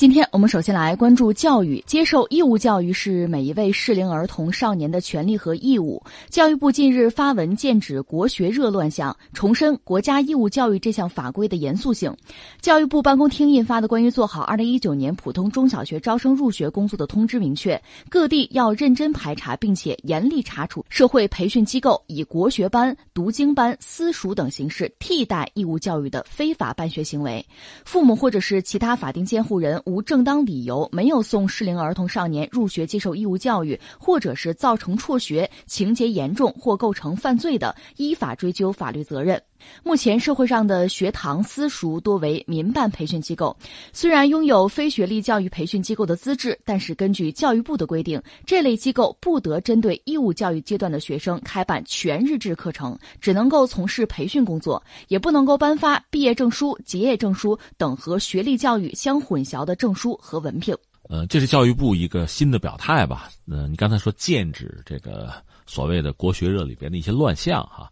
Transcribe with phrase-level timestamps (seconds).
[0.00, 1.84] 今天我们首先来关注教育。
[1.86, 6.02] 接受义务教育是每一位适龄儿童少年的权利和义务。
[6.30, 12.16] 教育部近日发文剑指国学热乱象，重申国家义务教育这项法规的严肃性。
[12.62, 17.78] 教育部办公厅印发的关于做好二零一九年普通中小学招生入学工作的通知明确，
[18.08, 27.44] 各地要认真排查并且严厉查处社会培训机构以国学班、读经班、私塾等形式替代义务教育的非法办学行为。
[27.84, 29.78] 父母或者是其他法定监护人。
[29.90, 39.42] 无正当理由没有送适龄儿童少年入学接受义务教育，或者是造成辍学，情节严重或构成犯罪的，依法追究法律责任。
[39.82, 43.56] 目前社会上的学堂私塾多为民办培训机构，
[43.92, 60.76] 虽然拥有非学历教育培训机构的资质，但是根据教育部的规定，这类机构不得针对义务教育阶段的学生开办全日制课程，只能够从事培训工作，也不能够颁发毕业证书、结业证书等和学历教育相混淆的证书和文凭。
[61.08, 63.28] 呃，这是教育部一个新的表态吧？
[63.48, 65.32] 嗯，你刚才说剑指这个
[65.66, 67.90] 所谓的国学热里边的一些乱象哈。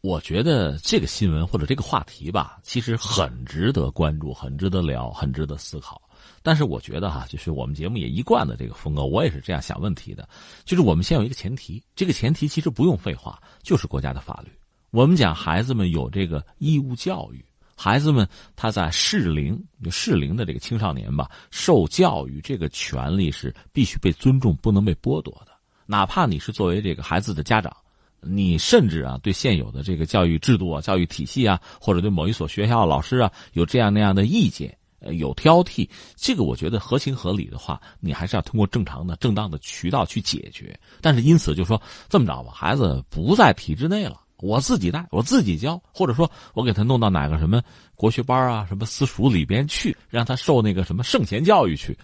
[0.00, 6.00] 我觉得这个新闻或者这个话题吧，其实很值得关注，很值得聊，很值得思考。
[6.40, 10.28] 但是我觉得哈，就是我们节目也一贯的这个风格，我也是这样想问题的。
[10.64, 14.52] 就是我们先有一个前提，这个前提其实不用废话，就是国家的法律。
[14.90, 25.52] 我们讲孩子们有这个义务教育，孩子们他在适龄适龄的这个青少年吧，受教育这个权利是必须被尊重，不能被剥夺的。
[25.86, 27.76] 哪怕你是作为这个孩子的家长。
[28.20, 40.78] 你甚至啊，对现有的这个教育制度啊、教育体系啊，或者对某一所学校老师啊，有这样那样的意见，呃，有挑剔，这个我觉得合情合理的话，你还是要通过正常的、正当的渠道去解决。
[41.00, 47.62] 但是因此就说这么着吧，孩子不在体制内了，我自己带，我自己教，或者说我给他弄到哪个什么
[47.94, 51.96] 国学班啊、什么私塾里边去，让他受那个什么圣贤教育去。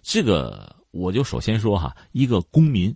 [0.00, 2.94] 这个我就首先说哈，一个公民。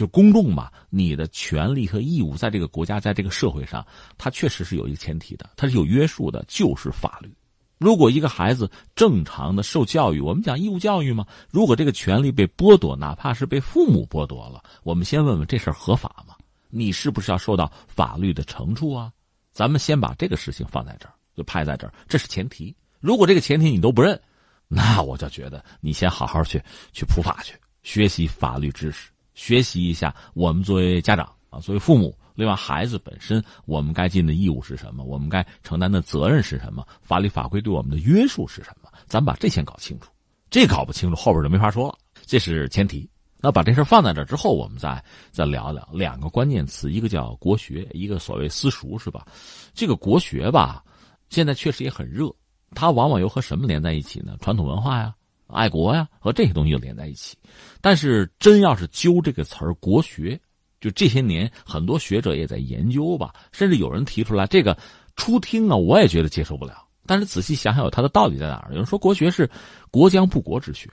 [0.00, 3.86] 就公众嘛，你的权利和义务在这个国家，在这个社会上，
[4.16, 7.30] 它确实是有一个前提的，它是有约束的，就是法律。
[7.76, 16.34] 如果一个孩子正常的受教育，我们讲义务教育嘛，如果这个权利被剥夺，哪怕是被父母剥夺了，我们先问问这事儿合法吗？
[16.70, 19.12] 你是不是要受到法律的惩处啊？
[19.52, 22.74] 咱们先把这个事情放在这儿，就拍在这儿，这是前提。
[23.00, 24.18] 如果这个前提你都不认，
[24.66, 26.58] 那我就觉得你先好好去
[26.90, 29.09] 去普法去，学习法律知识。
[29.34, 35.04] 学习一下，我们作为家长啊，作为父母，另外孩子本身，我们该尽的义务是什么？
[35.04, 36.86] 我们该承担的责任是什么？
[37.00, 38.90] 法律法规对我们的约束是什么？
[39.06, 40.10] 咱把这先搞清楚，
[40.50, 41.98] 这搞不清楚，后边就没法说了。
[42.26, 43.08] 这是前提。
[43.42, 49.26] 那把这事放在这之后，我们再再聊聊两个关键词，一个叫国学，一个所谓私塾，是吧？
[49.72, 50.84] 这个国学吧，
[51.30, 52.30] 现在确实也很热，
[52.74, 54.36] 它往往又和什么连在一起呢？
[54.42, 55.14] 传统文化呀。
[55.52, 57.36] 爱国呀，和这些东西又连在一起。
[57.80, 60.38] 但是，真要是揪这个词儿“国学”，
[60.80, 64.76] 就这些年很多学者也在研究吧，甚至有人提出来这个
[65.16, 66.86] 初听啊，我也觉得接受不了。
[67.06, 68.68] 但是仔细想想，有它的道理在哪儿？
[68.70, 69.48] 有人说国学是
[69.90, 70.88] 国将不国之学，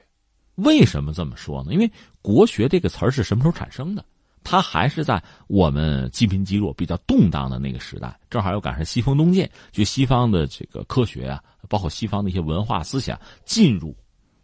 [0.55, 1.73] 为什么这么说呢？
[1.73, 1.91] 因为
[2.21, 4.03] “国学”这个词儿是什么时候产生的？
[4.43, 13.93] 它还是在我们积贫积弱、比较动荡的那个时代，正好又赶上西风东渐，就西方的这个科学啊，包括西方的一些文化思想进入。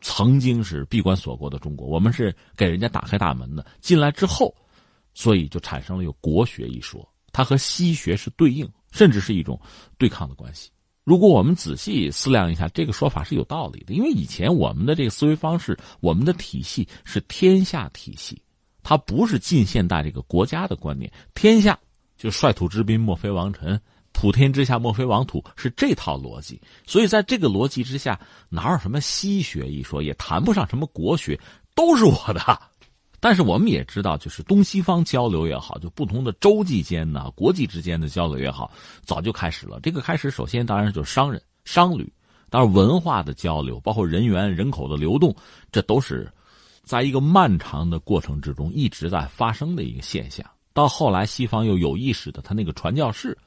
[0.03, 3.65] 曾经是闭关锁国的中国，我们是给人家打开大门的。
[3.79, 4.53] 进来之后，
[5.13, 9.59] 所以就产生了有国学一说，它和西学是对应，甚至是一种
[9.97, 10.69] 对抗的关系。
[11.05, 13.93] 如果我们仔细思量一下，这个说法是有道理的。
[13.93, 18.41] 因为以前我们的这个思维方式，我们的体系是天下体系，
[18.83, 21.09] 它不是近现代这个国家的观念。
[21.33, 21.79] 天下
[22.17, 23.79] 就率土之滨，莫非王臣。
[24.23, 28.17] 普天之下莫非王土是这套逻辑，所以在这个逻辑之下，
[28.47, 31.37] 哪有什么西学一说，也谈不上什么国学，
[31.75, 32.61] 都是我的。
[33.19, 38.71] 但是我们也知道，就是东西方交流也好，就不同的洲际间呢、国际之间的交流也好，
[39.03, 39.77] 早就开始了。
[39.81, 42.09] 这个开始，首先当然就是商人、商旅，
[42.49, 45.35] 当然文化的交流，包括人员、人口的流动，
[45.69, 46.31] 这都是
[46.85, 50.49] 在一个漫长的过程之中一直在发生的一个现象。
[50.73, 53.37] 到后来，西方又有意识的，他那个传教士。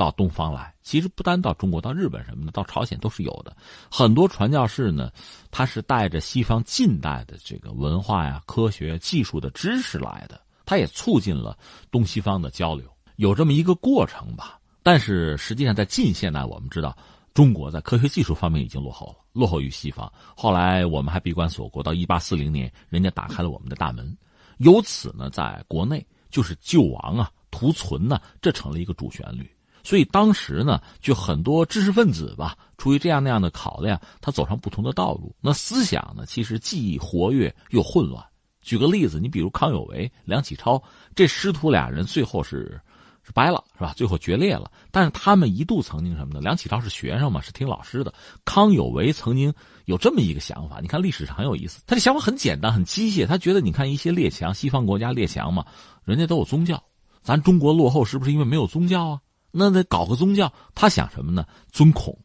[0.00, 3.54] 到东方来，其实不单到中国，到日本什么的，到朝鲜都是有的。
[3.90, 5.12] 很多传教士呢，
[5.50, 11.54] 他是带着西方近代的这个文化呀、科学技术的知识来的，他也促进了
[11.90, 12.86] 东西方的交流，
[13.16, 14.58] 有这么一个过程吧。
[14.82, 16.96] 但是实际上，在近现代，我们知道
[17.34, 20.10] 中国在科学技术方面已经落后了，落后于西方。
[20.34, 24.16] 后来我们还闭关锁国，到一八四零年，人家打开了我们的大门，
[24.56, 29.46] 由此呢，在国内就是救亡啊、图存呢，这成了一个主旋律。
[29.82, 35.34] 所以当时呢，就很多知识分子吧，出于这样那样的考量，他走上不同的道路。
[35.40, 38.24] 那思想呢，其实既活跃又混乱。
[38.62, 40.82] 举个例子，你比如康有为、梁启超
[41.14, 42.78] 这师徒俩人，最后是
[43.22, 43.94] 是掰了，是吧？
[43.96, 44.70] 最后决裂了。
[44.90, 46.40] 但是他们一度曾经什么呢？
[46.40, 48.12] 梁启超是学生嘛，是听老师的。
[48.44, 49.52] 康有为曾经
[49.86, 51.82] 有这么一个想法，你看历史上很有意思。
[51.86, 53.26] 他的想法很简单，很机械。
[53.26, 55.64] 他觉得，你看一些列强，西方国家列强嘛，
[56.04, 56.82] 人家都有宗教，
[57.22, 59.20] 咱中国落后是不是因为没有宗教啊？
[59.50, 61.46] 那得搞个宗教，他想什么呢？
[61.72, 62.16] 尊孔，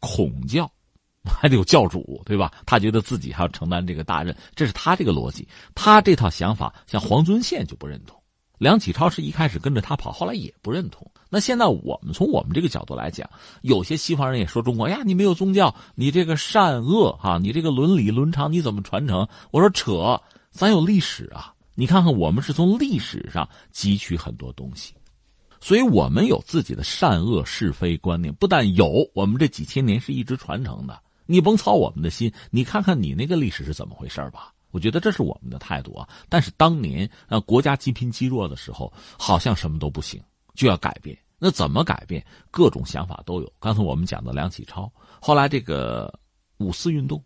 [0.00, 0.70] 孔教，
[1.24, 2.52] 还得有教主，对吧？
[2.64, 5.46] 他觉得自己还要承担这个大任，这是他这个逻辑。
[5.74, 8.16] 他这套想法，像黄遵宪就不认同。
[8.58, 11.10] 梁启超是一开始跟着他跑，后来也不认同。
[11.30, 13.28] 那现在我们从我们这个角度来讲，
[13.62, 19.26] 有些西方人也说中国呀，你没有宗教，你这个善恶哈，你这个伦理伦常你怎么传承？
[19.50, 24.92] 我说扯，咱有历史啊，你看看我们是从历史上汲取很多东西。
[25.60, 31.00] 所以我们有自己的善恶是非观念，不但有，我们这几千年是一直传承的。
[31.26, 34.52] 你甭操我们的心，你看看你那个历史是怎么回事吧？
[34.70, 36.08] 我觉得这是我们的态度啊。
[36.28, 40.20] 但是当年啊，国家积贫积弱的时候，好像什么都不行，
[40.54, 41.16] 就要改变。
[41.38, 42.24] 那怎么改变？
[42.50, 43.52] 各种想法都有。
[43.60, 44.90] 刚才我们讲的梁启超，
[45.20, 46.12] 后来这个
[46.58, 47.22] 五四运动。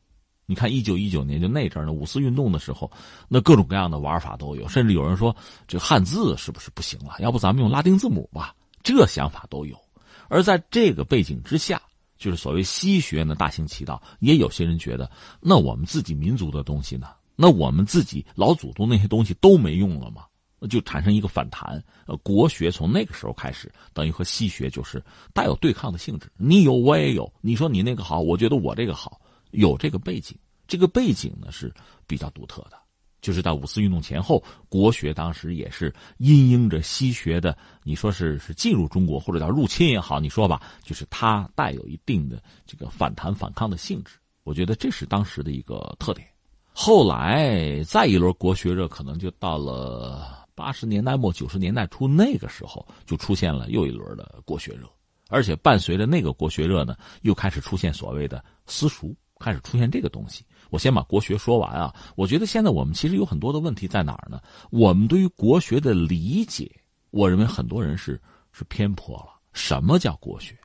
[0.46, 2.91] 你看，一九一九年就那阵儿呢，五四运动的时候，
[3.29, 5.35] 那各种各样的玩法都有，甚至有人说
[5.67, 7.14] 这汉字是不是不行了？
[7.20, 8.55] 要不咱们用拉丁字母吧？
[8.82, 9.76] 这想法都有。
[10.29, 11.81] 而在这个背景之下，
[12.19, 15.11] 就是所谓西学呢大行其道，也有些人觉得，
[15.41, 17.08] 那我们自己民族的东西呢？
[17.37, 20.25] 那我们自己老祖宗那些东西都没用了吗？
[20.70, 21.82] 就产生一个反弹。
[22.06, 25.02] 呃，国学从那个时候开始，等于和西学就是
[25.32, 26.31] 带有对抗的性质。
[26.37, 29.20] 你有我也有，你说你那个好，我觉得我这个好。
[29.55, 30.37] 有这个背景，
[30.67, 31.73] 这个背景呢是
[32.06, 32.77] 比较独特的，
[33.21, 44.17] 就是在五四运动前后，国学当时也是因应着西学的，你说是是进入中国或者叫入侵也好，你说吧，就是它带有一定的这个反弹反抗的性质。
[44.43, 46.29] 我觉得这是当时的一个特点。
[46.71, 54.87] 后来再一轮国学热，可能就到了八十年代末九十年代初，那个时候就出现了又一轮的国学热，
[55.29, 59.15] 而且伴随着那个国学热呢，又开始出现所谓的私塾。
[59.40, 61.94] 开始出现这个东西，我先把国学说完啊。
[62.16, 64.40] 我觉得现在我们其实有很多的问题在哪儿呢？
[64.70, 66.70] 我们对于国学的理解，
[67.10, 68.20] 我认为很多人是
[68.52, 69.28] 是偏颇了。
[69.52, 70.56] 什么叫国学？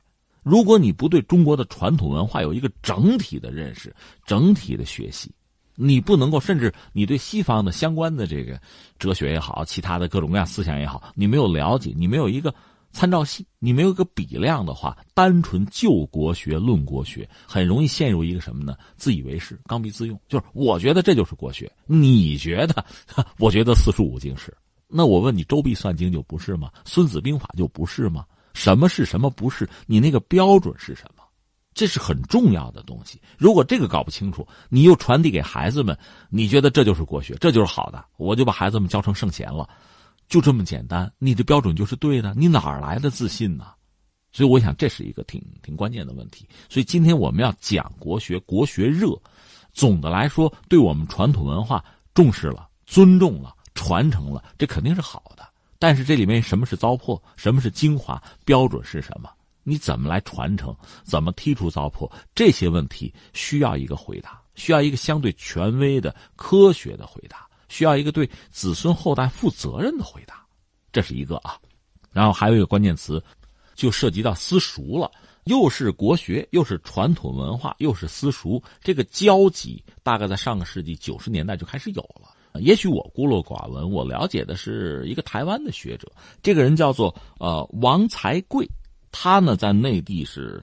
[0.42, 3.94] 如果你不对中国的传统文化有一个整体的认识、
[4.24, 5.30] 整体的学习，
[5.74, 8.60] 你不能够，甚至你对西方的相关的这个
[8.98, 12.54] 哲学也好，其他的各种各样思想也好，你没有了解，你没有一个。
[12.92, 18.76] 参照系，你没有个比量的话，单纯就国学论国学，很容易陷入一个什么呢？
[18.96, 20.20] 自以为是、刚愎自用。
[20.28, 22.84] 就是我觉得这就是国学，你觉得？
[23.38, 24.52] 我觉得四书五经是。
[24.88, 26.68] 那我问你，《周必算经》就不是吗？
[26.84, 28.24] 《孙子兵法》就不是吗？
[28.54, 29.68] 什么是什么不是？
[29.86, 31.22] 你那个标准是什么？
[31.72, 33.20] 这是很重要的东西。
[33.38, 35.96] 如果这个搞不清楚，你又传递给孩子们，
[36.28, 39.68] 你觉得这就是国学，这就是好的，我就把孩子们教成圣贤了。
[40.30, 43.66] 就这么简单，你的标准就是对的，你哪来的自信呢？
[44.30, 46.48] 所以我想这是一个挺挺关键的问题。
[46.68, 49.20] 所以今天我们要讲国学，国学热，
[49.72, 51.84] 总的来说，对我们传统文化
[52.14, 55.44] 重视了、尊重了、传承了，这肯定是好的。
[55.80, 59.28] 但是这里面什么是糟粕，什么是精华，标准是什么？
[59.64, 60.72] 你怎么来传承？
[61.02, 62.08] 怎么剔除糟粕？
[62.36, 67.49] 这些问题需要一个回答，需要一个相对权威的、科学的回答。
[67.70, 70.44] 需要一个对子孙后代负责任的回答，
[70.92, 71.56] 这是一个啊。
[72.12, 73.22] 然后还有一个关键词，
[73.74, 75.10] 就涉及到私塾了，
[75.44, 82.34] 又是国学，又是传统文化，又是私塾，这个交集大概在上个世纪九十年代就开始有了。
[82.60, 86.10] 也许我孤陋寡闻，我了解的是一个台湾的学者，
[86.42, 88.68] 这个人叫做呃王才贵，
[89.12, 90.62] 他呢在内地是。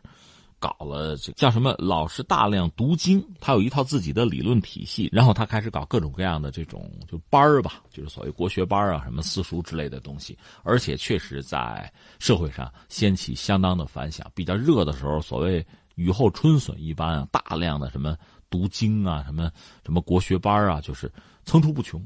[0.59, 1.75] 搞了这叫什么？
[1.77, 14.29] 老师大量读经，他有一套自己的理论体系，然后他开始搞各种各样的这种就班儿吧，就是所谓国学班啊，什么私塾之类的东西，而且确实在社会上掀起相当的反响。
[14.33, 18.17] 比较热的时候，所谓雨后春笋一般啊，大量的什么
[18.49, 19.51] 读经啊，什么
[19.85, 21.11] 什么国学班啊，就是
[21.45, 22.03] 层出不穷。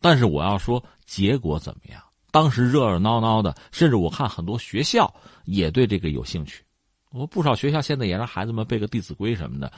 [0.00, 2.00] 但是我要说结果怎么样？
[2.30, 5.12] 当时热热闹闹的，甚至我看很多学校
[5.46, 6.64] 也对这个有兴趣。
[7.12, 9.72] 我不少学校现在也让孩子们背个《弟子规》什么的，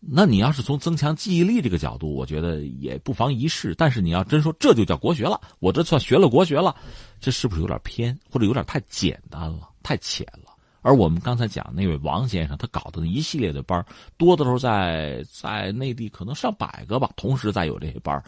[0.00, 3.74] 那你要是从增强记忆力这个角度，我觉得也不妨一试。
[3.74, 6.74] 但是你要真说这就叫国学了，我这算学了国学了，
[7.20, 10.50] 这是不是有点偏，或者有点太简单了、太浅了？
[10.80, 13.84] 而我们刚才讲那位王先生，他搞的一系列的班，
[14.18, 18.22] 多的时候在在内地可能上百个吧，同时在有这些班，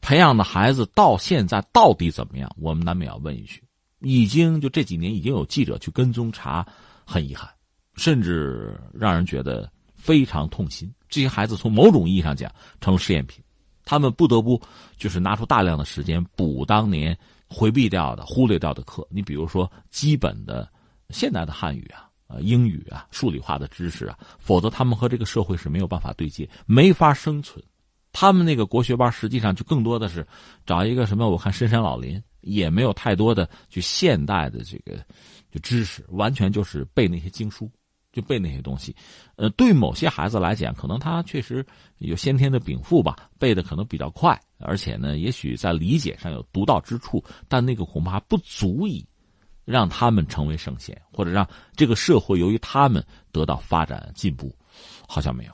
[0.00, 2.50] 培养的孩子到现在到底怎么样？
[2.58, 3.62] 我们难免要问一句。
[4.00, 6.66] 已经就这几年已经有记者去跟踪查，
[7.04, 7.48] 很遗憾，
[8.00, 10.90] 甚至让人觉得非常痛心。
[11.06, 13.44] 这些孩子从某种意义上讲成了试验品，
[13.84, 14.58] 他们不得不
[14.96, 17.14] 就是拿出大量的时间补当年
[17.46, 19.06] 回避掉的、忽略掉的课。
[19.10, 20.66] 你比如说基本的
[21.10, 27.62] 现代的汉语啊、呃英语啊、数理化的知识啊，否则他们和这个社会是没有办法对接，没法生存。
[28.12, 30.26] 他们那个国学班实际上就更多的是
[30.64, 31.28] 找一个什么？
[31.28, 34.96] 我看深山老林，也没有太多的就现代的这个
[35.50, 37.70] 就知识，完全就是背那些经书。
[38.12, 38.94] 就背那些东西，
[39.36, 41.64] 呃，对某些孩子来讲，可能他确实
[41.98, 49.06] 有先天的禀赋吧，背的可能比较快，而且呢，也许在理解上有独到之处，但那个恐怕不足以
[49.64, 54.52] 让他们成为圣贤，或者让这个社会由于他们得到发展进步，
[55.06, 55.52] 好像没有。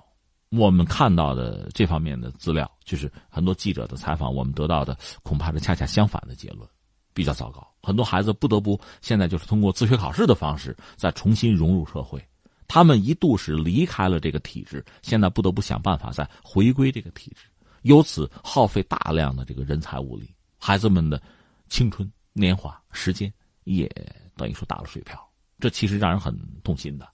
[0.51, 6.67] 我们看到的这方面的资料，就是很多记者的采访，我们得到的恐怕是恰恰相反的结论，
[7.13, 7.67] 比较糟糕。
[7.83, 12.25] 很多孩子不得不现在就是通过自学考试的方式，再重新融入社会。
[12.69, 17.47] 他们一度是离开了这个体制，现在不得不想办法再回归这个体制，
[17.83, 21.21] 由此耗费大量的这个人才物力，孩子们的
[21.69, 23.33] 青春年华时间
[23.65, 23.91] 也
[24.37, 25.19] 等于说打了水漂，
[25.59, 27.09] 这其实让人很痛心的。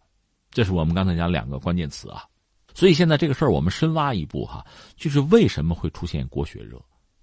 [0.50, 2.24] 这是我们刚才讲两个关键词啊，
[2.74, 4.64] 所以现在这个事儿我们深挖一步哈，
[4.96, 6.78] 就是为什么会出现国学热？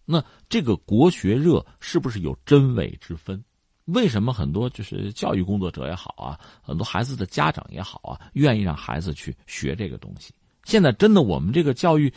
[0.05, 3.43] 那这个国学热是不是有真伪之分？
[3.93, 10.31] 为什么很多就是教育工作者也好啊，很多孩子的家长也好啊，愿意让孩子去学这个东西？
[10.65, 12.13] 现在真的我们这个教育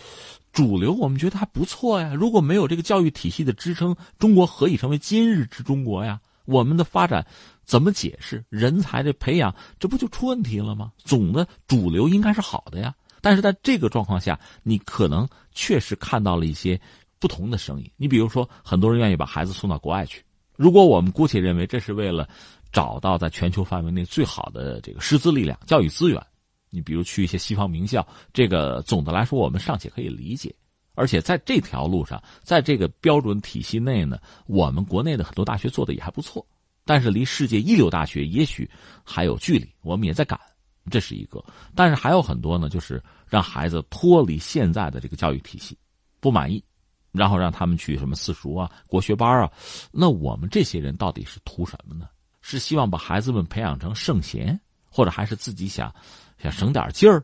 [0.53, 2.13] 主流，我们觉得还不错呀。
[2.13, 6.21] 如果没有这个教育体系的支撑，中国何以成为今日之中国呀？
[6.45, 7.25] 我们的发展
[7.65, 8.45] 怎么解释？
[8.51, 10.93] 人才的培养，这不就出问题了吗？
[10.99, 16.79] 总的主流应该是好的呀，但是在这个状况下，你可能确实看到了一些
[17.19, 17.91] 不同的声音。
[17.97, 20.23] 你比如说，很多人愿意把孩子送到国外去。
[20.63, 22.29] 如果我们姑且认为这是为了
[22.71, 26.25] 找到在全球范围内最好的这个师资力量、教育资源，
[26.71, 30.55] 你比如去一些西方名校，这个总的来说我们尚且可以理解。
[30.95, 36.47] 而且在这条路上，在这个标准体系内呢，我们国内的很多大学做的也还不错，
[36.85, 38.71] 但是离世界一流大学也许
[39.03, 40.39] 还有距离，我们也在赶，
[40.93, 41.45] 这是一个。
[41.75, 45.77] 但是还有很多呢，就是让孩子脱离现在的这个教育体系，
[46.21, 46.63] 不满意。
[47.13, 49.53] 然后让他们去什么私塾啊、国学班啊，
[49.93, 52.09] 那我们这些人到底是图什么呢？
[52.41, 54.59] 是希望把孩子们培养成圣贤，
[54.91, 55.95] 或者还是自己想
[56.39, 57.23] 想省点劲儿，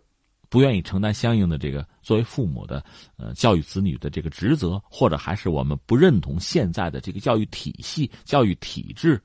[0.48, 2.84] 不愿意承担相应的这个作为父母的
[3.16, 9.20] 呃教育子女的这个职责，或者还是我们不认同现在的这个教育体系、教育体制，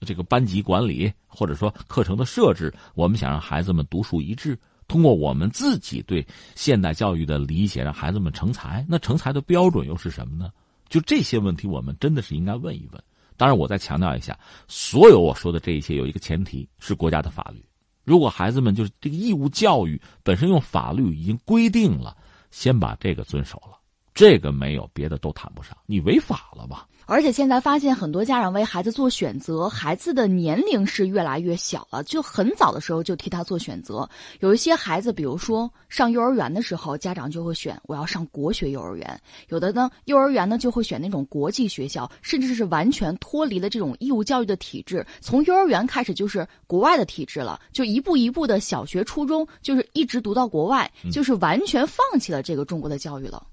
[0.00, 4.58] 这个班级管理或者说课程的设置，我们想让孩子们独树一帜。
[4.88, 8.84] 通过我们自己对现代教育的理解，让孩子们成才。
[8.88, 10.50] 那成才的标准又是什么呢？
[10.88, 13.02] 就这些问题，我们真的是应该问一问。
[13.36, 14.38] 当然，我再强调一下，
[14.68, 17.62] 所有我说的这一切有一个前提是国家的法律。
[18.04, 22.16] 如果孩子们就是这个义务教育本身用法律已经规定了，
[22.52, 23.76] 先把这个遵守了，
[24.14, 25.76] 这个没有别的都谈不上。
[25.86, 26.86] 你违法了吧？
[27.08, 34.08] 而且现在发现很多家长为孩子做选择，孩子的年龄是越来越小了，就很早的时候就替他做选择。
[34.40, 39.06] 有一些孩子，比如说上幼儿园的时候，家长就会选我要上国学幼儿园；
[39.50, 53.46] 有的呢，幼儿园呢就会选那种国际学校，甚至是完全脱离了这种义务教育的体制，从幼儿园开始就是国外的体制了，就一步一步的小学、初中就是一直读到国外，就是完全放弃了这个中国的教育了。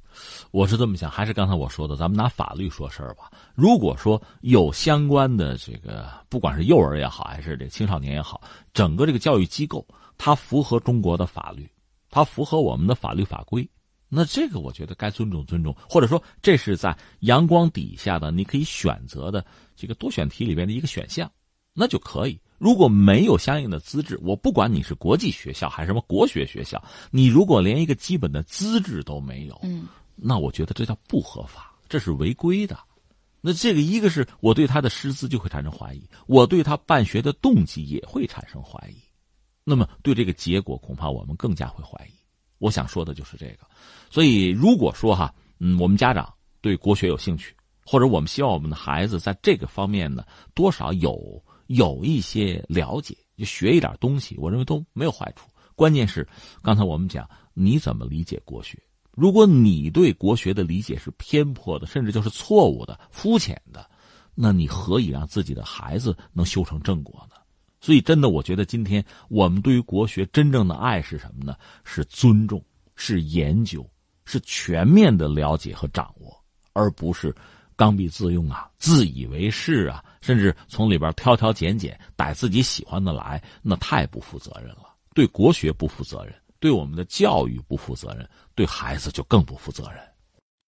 [0.51, 3.31] 我是这么想，还是刚才我说的，咱们拿法律说事儿吧。
[3.55, 8.41] 如果说有相关的这个，不管是幼儿也好，还是这青少年也好，
[8.73, 9.85] 整个这个教育机构
[10.17, 11.69] 它符合中国的法律，
[12.09, 13.67] 它符合我们的法律法规，
[14.09, 19.43] 那这个我觉得该尊重尊重，或者说这是在阳光底下的你可以选择的
[19.75, 21.29] 这个多选题里边的一个选项，
[21.73, 22.39] 那就可以。
[22.59, 29.85] 如果没有相应的资质，我不管你是国际学校还是什么国学学校，你如果连一个基本的资质都没有，嗯。
[30.15, 32.77] 那我觉得这叫不合法，这是违规的。
[33.41, 38.95] 那这个一个是我对他的师资就会产生怀疑，我对他办学的动机也会产生怀疑。
[39.65, 42.13] 那么对这个结果，恐怕我们更加会怀疑。
[42.59, 43.67] 我想说的就是这个。
[44.09, 47.53] 所以如果说哈，嗯，我们家长对国学有兴趣，
[47.85, 55.49] 或者我们希望我们的孩子在这个方面呢，多少有有一些了解，就学一点东西，我认为都没有坏处。
[55.75, 56.25] 关键是
[56.61, 58.81] 刚才我们讲，你怎么理解国学？
[59.15, 63.89] 如果你对国学的理解是偏颇的，甚至就是错误的、肤浅的，
[64.33, 67.35] 那你何以让自己的孩子能修成正果呢？
[67.79, 71.55] 所以，真的，我觉得今天我们对于国学真正的爱是什么呢？
[71.83, 72.63] 是尊重，
[72.95, 73.85] 是研究，
[74.23, 76.33] 是全面的了解和掌握，
[76.71, 77.35] 而不是
[77.75, 90.12] 刚愎自用啊，自以为是啊，甚至从里边挑挑拣拣逮自己喜欢的来，那太不负责任了，对国学不负责任，对我们的教育不负责任，对孩子就更不负责任。